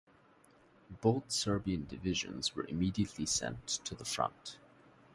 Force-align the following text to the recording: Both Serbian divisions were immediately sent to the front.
Both 1.01 1.31
Serbian 1.31 1.85
divisions 1.85 2.55
were 2.55 2.65
immediately 2.67 3.27
sent 3.27 3.67
to 3.85 3.93
the 3.93 4.03
front. 4.03 4.57